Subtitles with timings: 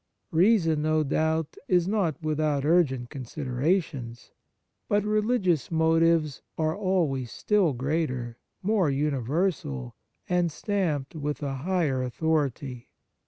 [0.31, 4.31] Reason, no doubt, is not without urgent con siderations;
[4.89, 9.95] but religious motives 109 On Piety are always still greater, more univer sal,
[10.27, 12.89] and stamped with a higher authority.